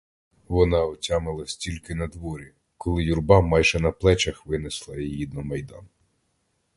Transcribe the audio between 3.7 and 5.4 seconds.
на плечах винесла її